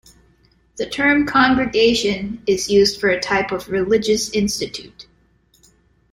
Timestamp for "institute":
4.31-5.05